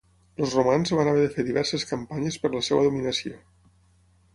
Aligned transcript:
Els 0.45 0.55
romans 0.59 0.93
van 1.01 1.11
haver 1.11 1.21
de 1.25 1.29
fer 1.37 1.47
diverses 1.51 1.87
campanyes 1.93 2.41
per 2.47 2.55
la 2.59 2.67
seva 2.71 2.87
dominació. 2.91 3.41